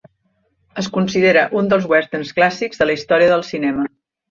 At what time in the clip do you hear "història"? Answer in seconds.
3.01-3.31